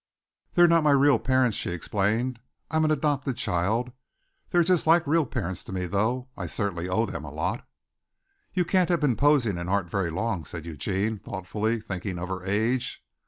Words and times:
"They're 0.55 0.67
not 0.67 0.83
my 0.83 0.89
real 0.89 1.19
parents," 1.19 1.55
she 1.55 1.69
explained. 1.69 2.39
"I'm 2.71 2.83
an 2.85 2.89
adopted 2.89 3.37
child. 3.37 3.91
They're 4.49 4.63
just 4.63 4.87
like 4.87 5.05
real 5.05 5.27
parents 5.27 5.63
to 5.65 5.71
me, 5.71 5.85
though, 5.85 6.27
I 6.35 6.47
certainly 6.47 6.89
owe 6.89 7.05
them 7.05 7.23
a 7.23 7.31
lot." 7.31 7.67
"You 8.51 8.65
can't 8.65 8.89
have 8.89 9.01
been 9.01 9.15
posing 9.15 9.59
in 9.59 9.69
art 9.69 9.91
very 9.91 10.09
long," 10.09 10.43
said 10.43 10.65
Eugene 10.65 11.19
thoughtfully, 11.19 11.79
thinking 11.79 12.17
of 12.17 12.29
her 12.29 12.43
age. 12.43 13.03